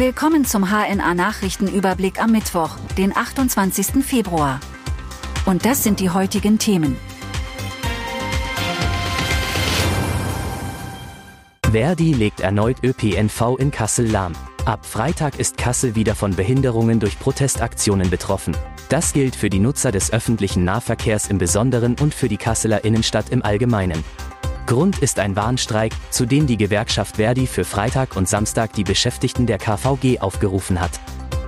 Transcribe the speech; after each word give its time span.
Willkommen 0.00 0.46
zum 0.46 0.70
HNA 0.70 1.12
Nachrichtenüberblick 1.12 2.22
am 2.22 2.32
Mittwoch, 2.32 2.78
den 2.96 3.14
28. 3.14 4.02
Februar. 4.02 4.58
Und 5.44 5.66
das 5.66 5.82
sind 5.82 6.00
die 6.00 6.08
heutigen 6.08 6.58
Themen. 6.58 6.96
Verdi 11.70 12.14
legt 12.14 12.40
erneut 12.40 12.82
ÖPNV 12.82 13.58
in 13.58 13.70
Kassel 13.70 14.10
lahm. 14.10 14.32
Ab 14.64 14.86
Freitag 14.86 15.38
ist 15.38 15.58
Kassel 15.58 15.94
wieder 15.94 16.14
von 16.14 16.34
Behinderungen 16.34 16.98
durch 16.98 17.18
Protestaktionen 17.18 18.08
betroffen. 18.08 18.56
Das 18.88 19.12
gilt 19.12 19.36
für 19.36 19.50
die 19.50 19.58
Nutzer 19.58 19.92
des 19.92 20.14
öffentlichen 20.14 20.64
Nahverkehrs 20.64 21.28
im 21.28 21.36
Besonderen 21.36 21.94
und 22.00 22.14
für 22.14 22.30
die 22.30 22.38
Kasseler 22.38 22.86
Innenstadt 22.86 23.28
im 23.28 23.42
Allgemeinen. 23.42 24.02
Grund 24.70 25.00
ist 25.00 25.18
ein 25.18 25.34
Warnstreik, 25.34 25.92
zu 26.10 26.26
dem 26.26 26.46
die 26.46 26.56
Gewerkschaft 26.56 27.16
Verdi 27.16 27.48
für 27.48 27.64
Freitag 27.64 28.14
und 28.14 28.28
Samstag 28.28 28.72
die 28.72 28.84
Beschäftigten 28.84 29.44
der 29.44 29.58
KVG 29.58 30.20
aufgerufen 30.20 30.80
hat. 30.80 30.92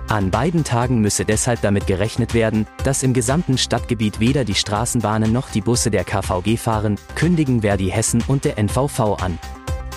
An 0.08 0.32
beiden 0.32 0.64
Tagen 0.64 1.00
müsse 1.00 1.24
deshalb 1.24 1.60
damit 1.60 1.86
gerechnet 1.86 2.34
werden, 2.34 2.66
dass 2.82 3.04
im 3.04 3.14
gesamten 3.14 3.58
Stadtgebiet 3.58 4.18
weder 4.18 4.44
die 4.44 4.56
Straßenbahnen 4.56 5.32
noch 5.32 5.50
die 5.50 5.60
Busse 5.60 5.92
der 5.92 6.02
KVG 6.02 6.56
fahren, 6.56 6.96
kündigen 7.14 7.60
Verdi 7.60 7.90
Hessen 7.90 8.24
und 8.26 8.44
der 8.44 8.58
NVV 8.58 9.22
an. 9.22 9.38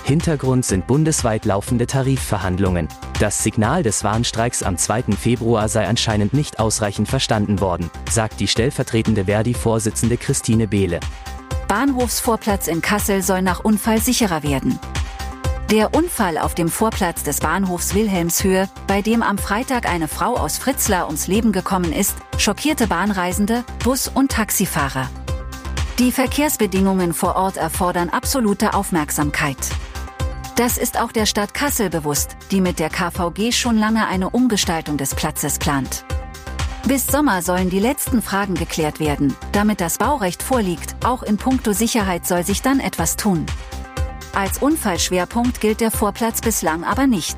Hintergrund 0.03 0.63
sind 0.63 0.85
bundesweit 0.85 1.45
laufende 1.45 1.87
Tarifverhandlungen. 1.87 2.87
Das 3.19 3.41
Signal 3.41 3.81
des 3.81 4.03
Warnstreiks 4.03 4.61
am 4.61 4.77
2. 4.77 5.15
Februar 5.19 5.67
sei 5.67 5.87
anscheinend 5.87 6.35
nicht 6.35 6.59
ausreichend 6.59 7.07
verstanden 7.07 7.59
worden, 7.59 7.89
sagt 8.07 8.39
die 8.39 8.47
stellvertretende 8.47 9.25
Verdi-Vorsitzende 9.25 10.17
Christine 10.17 10.67
Behle. 10.67 10.99
Bahnhofsvorplatz 11.67 12.67
in 12.67 12.81
Kassel 12.81 13.21
soll 13.21 13.41
nach 13.41 13.59
Unfall 13.59 13.99
sicherer 13.99 14.43
werden. 14.43 14.79
Der 15.71 15.95
Unfall 15.95 16.37
auf 16.37 16.53
dem 16.53 16.69
Vorplatz 16.69 17.23
des 17.23 17.39
Bahnhofs 17.39 17.95
Wilhelmshöhe, 17.95 18.69
bei 18.85 19.01
dem 19.01 19.23
am 19.23 19.39
Freitag 19.39 19.89
eine 19.89 20.07
Frau 20.07 20.35
aus 20.35 20.59
Fritzlar 20.59 21.07
ums 21.07 21.25
Leben 21.25 21.51
gekommen 21.51 21.91
ist, 21.91 22.15
schockierte 22.37 22.85
Bahnreisende, 22.85 23.63
Bus- 23.83 24.07
und 24.07 24.31
Taxifahrer. 24.31 25.09
Die 25.97 26.11
Verkehrsbedingungen 26.11 27.13
vor 27.13 27.35
Ort 27.35 27.57
erfordern 27.57 28.09
absolute 28.09 28.73
Aufmerksamkeit. 28.73 29.57
Das 30.55 30.77
ist 30.77 30.99
auch 30.99 31.11
der 31.11 31.25
Stadt 31.25 31.53
Kassel 31.53 31.89
bewusst, 31.89 32.37
die 32.51 32.61
mit 32.61 32.79
der 32.79 32.89
KVG 32.89 33.51
schon 33.51 33.77
lange 33.77 34.07
eine 34.07 34.29
Umgestaltung 34.29 34.97
des 34.97 35.15
Platzes 35.15 35.57
plant. 35.57 36.05
Bis 36.87 37.07
Sommer 37.07 37.41
sollen 37.41 37.71
die 37.71 37.79
letzten 37.79 38.21
Fragen 38.21 38.53
geklärt 38.53 38.99
werden, 38.99 39.35
damit 39.53 39.81
das 39.81 39.97
Baurecht 39.97 40.43
vorliegt, 40.43 40.95
auch 41.03 41.23
in 41.23 41.37
puncto 41.37 41.73
Sicherheit 41.73 42.27
soll 42.27 42.45
sich 42.45 42.61
dann 42.61 42.79
etwas 42.79 43.15
tun. 43.15 43.47
Als 44.35 44.59
Unfallschwerpunkt 44.59 45.61
gilt 45.61 45.81
der 45.81 45.89
Vorplatz 45.89 46.41
bislang 46.41 46.83
aber 46.83 47.07
nicht. 47.07 47.37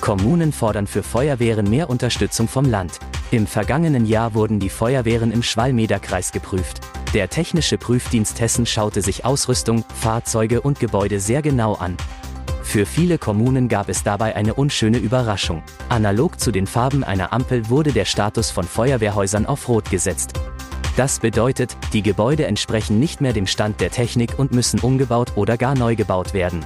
Kommunen 0.00 0.50
fordern 0.50 0.86
für 0.86 1.02
Feuerwehren 1.02 1.68
mehr 1.68 1.90
Unterstützung 1.90 2.48
vom 2.48 2.64
Land. 2.64 3.00
Im 3.30 3.46
vergangenen 3.46 4.06
Jahr 4.06 4.32
wurden 4.32 4.60
die 4.60 4.70
Feuerwehren 4.70 5.30
im 5.30 5.42
Schwalmederkreis 5.42 6.32
geprüft. 6.32 6.80
Der 7.12 7.28
Technische 7.28 7.76
Prüfdienst 7.76 8.40
Hessen 8.40 8.64
schaute 8.64 9.02
sich 9.02 9.26
Ausrüstung, 9.26 9.84
Fahrzeuge 10.00 10.62
und 10.62 10.80
Gebäude 10.80 11.20
sehr 11.20 11.42
genau 11.42 11.74
an. 11.74 11.98
Für 12.64 12.86
viele 12.86 13.18
Kommunen 13.18 13.68
gab 13.68 13.88
es 13.88 14.02
dabei 14.02 14.34
eine 14.34 14.54
unschöne 14.54 14.98
Überraschung. 14.98 15.62
Analog 15.90 16.40
zu 16.40 16.50
den 16.50 16.66
Farben 16.66 17.04
einer 17.04 17.32
Ampel 17.32 17.68
wurde 17.68 17.92
der 17.92 18.04
Status 18.04 18.50
von 18.50 18.64
Feuerwehrhäusern 18.64 19.46
auf 19.46 19.68
Rot 19.68 19.90
gesetzt. 19.90 20.32
Das 20.96 21.20
bedeutet, 21.20 21.76
die 21.92 22.02
Gebäude 22.02 22.46
entsprechen 22.46 22.98
nicht 22.98 23.20
mehr 23.20 23.32
dem 23.32 23.46
Stand 23.46 23.80
der 23.80 23.90
Technik 23.90 24.38
und 24.38 24.52
müssen 24.52 24.80
umgebaut 24.80 25.32
oder 25.36 25.56
gar 25.56 25.76
neu 25.76 25.94
gebaut 25.94 26.34
werden. 26.34 26.64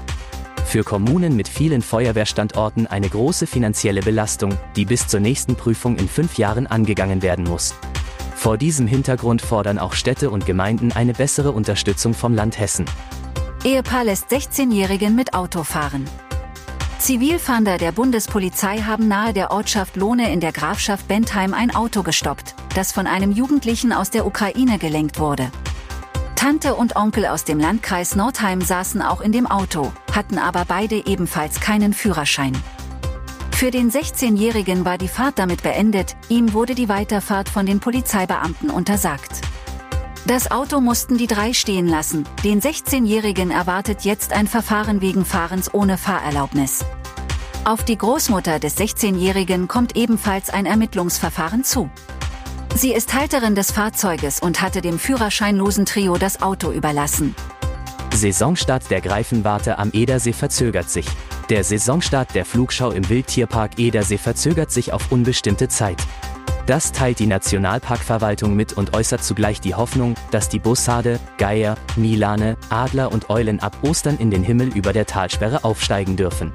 Für 0.65 0.85
Kommunen 0.85 1.37
mit 1.37 1.49
vielen 1.49 1.83
Feuerwehrstandorten 1.83 2.87
eine 2.87 3.09
große 3.09 3.47
finanzielle 3.47 4.01
Belastung, 4.01 4.57
die 4.77 4.85
bis 4.85 5.09
zur 5.09 5.21
nächsten 5.21 5.57
Prüfung 5.57 5.97
in 5.97 6.09
fünf 6.09 6.39
Jahren 6.39 6.67
angegangen 6.67 7.23
werden 7.23 7.45
muss. 7.45 7.75
Vor 8.35 8.57
diesem 8.57 8.87
Hintergrund 8.87 9.43
fordern 9.43 9.79
auch 9.79 9.95
Städte 9.95 10.31
und 10.31 10.47
Gemeinden 10.47 10.93
eine 10.93 11.13
bessere 11.13 11.53
Unterstützung 11.53 12.15
vom 12.15 12.35
Land 12.35 12.59
Hessen. 12.59 12.85
Ehepaar 13.65 14.05
lässt 14.05 14.31
16-Jährigen 14.31 15.17
mit 15.17 15.35
Auto 15.35 15.65
fahren. 15.65 16.09
Zivilfahnder 17.01 17.77
der 17.77 17.91
Bundespolizei 17.91 18.83
haben 18.83 19.09
nahe 19.09 19.33
der 19.33 19.51
Ortschaft 19.51 19.97
Lohne 19.97 20.33
in 20.33 20.39
der 20.39 20.53
Grafschaft 20.53 21.09
Bentheim 21.09 21.55
ein 21.55 21.75
Auto 21.75 22.05
gestoppt, 22.05 22.55
das 22.77 22.93
von 22.93 23.09
einem 23.09 23.33
Jugendlichen 23.33 23.93
aus 23.93 24.11
der 24.11 24.27
Ukraine 24.27 24.79
gelenkt 24.79 25.19
wurde. 25.19 25.51
Tante 26.37 26.77
und 26.77 26.95
Onkel 26.95 27.27
aus 27.27 27.45
dem 27.45 27.59
Landkreis 27.59 28.15
Nordheim 28.15 28.61
saßen 28.61 29.03
auch 29.03 29.21
in 29.21 29.33
dem 29.33 29.47
Auto, 29.47 29.93
hatten 30.13 30.39
aber 30.39 30.65
beide 30.65 31.05
ebenfalls 31.07 31.59
keinen 31.59 31.93
Führerschein. 31.93 32.57
Für 33.51 33.73
den 33.73 33.91
16-Jährigen 33.91 34.85
war 34.85 34.99
die 34.99 35.09
Fahrt 35.09 35.41
damit 35.41 35.65
beendet, 35.65 36.15
ihm 36.29 36.53
wurde 36.53 36.77
die 36.77 36.89
Weiterfahrt 36.89 37.49
von 37.49 37.67
den 37.67 37.81
Polizeibeamten 37.81 38.71
untersagt. 38.71 39.41
Das 40.29 40.51
Auto 40.51 40.83
mussten 40.83 41.17
die 41.17 41.27
drei 41.27 41.55
stehen 41.55 41.89
lassen. 41.89 42.29
Den 42.45 42.61
16-Jährigen 42.61 43.51
erwartet 43.51 44.03
jetzt 44.03 44.35
ein 44.35 44.47
Verfahren 44.47 45.01
wegen 45.01 45.25
Fahrens 45.25 45.73
ohne 45.73 45.97
Fahrerlaubnis. 45.97 46.85
Auf 47.65 47.83
die 47.83 47.97
Großmutter 47.97 48.59
des 48.59 48.77
16-Jährigen 48.77 49.69
kommt 49.69 49.97
ebenfalls 49.97 50.51
ein 50.51 50.67
Ermittlungsverfahren 50.67 51.65
zu. 51.65 51.89
Sie 52.75 52.93
ist 52.93 53.15
Halterin 53.15 53.55
des 53.55 53.71
Fahrzeuges 53.71 54.41
und 54.41 54.61
hatte 54.61 54.83
dem 54.83 54.99
führerscheinlosen 54.99 55.87
Trio 55.87 56.19
das 56.19 56.43
Auto 56.43 56.73
überlassen. 56.73 57.35
Saisonstart 58.15 58.91
der 58.91 59.01
Greifenwarte 59.01 59.79
am 59.79 59.93
Edersee 59.95 60.35
verzögert 60.35 60.91
sich. 60.91 61.07
Der 61.49 61.65
Saisonstart 61.65 62.35
der 62.35 62.45
Flugschau 62.45 62.91
im 62.91 63.09
Wildtierpark 63.09 63.79
Edersee 63.79 64.19
verzögert 64.19 64.73
sich 64.73 64.93
auf 64.93 65.11
unbestimmte 65.11 65.69
Zeit. 65.69 65.97
Das 66.69 66.93
teilt 66.93 67.19
die 67.19 67.27
Nationalparkverwaltung 67.27 68.55
mit 68.55 68.75
und 68.75 68.95
äußert 68.95 69.25
zugleich 69.25 69.59
die 69.63 69.75
Hoffnung, 69.75 70.17
dass 70.31 70.51
die 70.51 70.59
Bussarde, 70.59 71.19
Geier, 71.39 71.79
Milane, 71.97 72.59
Adler 72.69 73.11
und 73.11 73.31
Eulen 73.31 73.59
ab 73.61 73.79
Ostern 73.81 74.19
in 74.19 74.31
den 74.31 74.43
Himmel 74.43 74.77
über 74.77 74.93
der 74.93 75.07
Talsperre 75.07 75.65
aufsteigen 75.65 76.17
dürfen. 76.17 76.53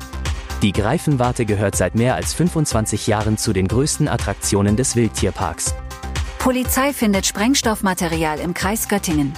Die 0.62 0.72
Greifenwarte 0.72 1.46
gehört 1.48 1.76
seit 1.76 1.96
mehr 1.96 2.14
als 2.14 2.36
25 2.36 3.08
Jahren 3.08 3.40
zu 3.40 3.54
den 3.54 3.68
größten 3.68 4.08
Attraktionen 4.08 4.76
des 4.78 4.96
Wildtierparks. 4.96 5.74
Polizei 6.38 6.94
findet 6.94 7.26
Sprengstoffmaterial 7.26 8.38
im 8.40 8.54
Kreis 8.54 8.88
Göttingen. 8.88 9.34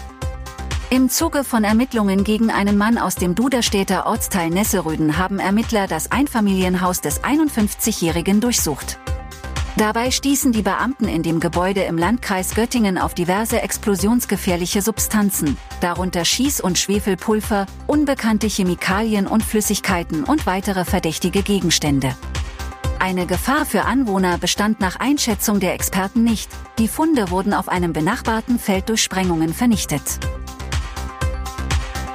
Im 0.90 1.08
Zuge 1.08 1.46
von 1.46 1.64
Ermittlungen 1.64 2.26
gegen 2.26 2.52
einen 2.52 2.78
Mann 2.78 2.98
aus 2.98 3.16
dem 3.16 3.34
Duderstädter 3.34 4.08
Ortsteil 4.08 4.50
Nesselrüden 4.50 5.18
haben 5.18 5.40
Ermittler 5.40 5.88
das 5.88 6.12
Einfamilienhaus 6.12 7.00
des 7.00 7.24
51-Jährigen 7.24 8.42
durchsucht. 8.42 9.00
Dabei 9.78 10.10
stießen 10.10 10.54
die 10.54 10.62
Beamten 10.62 11.10
in 11.10 11.22
dem 11.22 11.42
Gebäude 11.42 11.82
im 11.82 11.98
Landkreis 11.98 12.56
Göttingen 12.56 12.98
auf 12.98 13.14
diverse 13.14 13.62
explosionsgefährliche 13.62 14.82
Substanzen, 14.82 15.58
darunter 15.82 16.22
Schieß- 16.22 16.62
und 16.62 16.78
Schwefelpulver, 16.78 17.66
unbekannte 17.86 18.48
Chemikalien 18.48 19.28
und 19.28 19.44
Flüssigkeiten 19.44 20.24
und 20.24 20.46
weitere 20.46 20.86
verdächtige 20.86 21.42
Gegenstände. 21.42 22.16
Eine 23.00 23.26
Gefahr 23.26 23.66
für 23.66 23.84
Anwohner 23.84 24.38
bestand 24.38 24.80
nach 24.80 24.96
Einschätzung 24.96 25.60
der 25.60 25.74
Experten 25.74 26.24
nicht. 26.24 26.50
Die 26.80 26.88
Funde 26.88 27.30
wurden 27.30 27.54
auf 27.54 27.68
einem 27.68 27.92
benachbarten 27.92 28.58
Feld 28.58 28.88
durch 28.88 29.04
Sprengungen 29.04 29.54
vernichtet. 29.54 30.20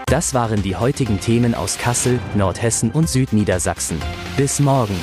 Das 0.07 0.33
waren 0.33 0.63
die 0.63 0.77
heutigen 0.77 1.21
Themen 1.21 1.55
aus 1.55 1.77
Kassel, 1.77 2.19
Nordhessen 2.35 2.91
und 2.91 3.11
Südniedersachsen. 3.11 4.01
Bis 4.39 4.61
morgen. 4.61 4.99